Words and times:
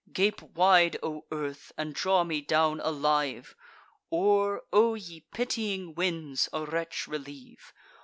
Gape 0.11 0.41
wide, 0.41 0.97
O 1.03 1.25
earth, 1.31 1.71
and 1.77 1.93
draw 1.93 2.23
me 2.23 2.41
down 2.41 2.79
alive! 2.79 3.55
Or, 4.09 4.63
O 4.73 4.95
ye 4.95 5.19
pitying 5.31 5.93
winds, 5.93 6.49
a 6.51 6.65
wretch 6.65 7.07
relieve! 7.07 7.71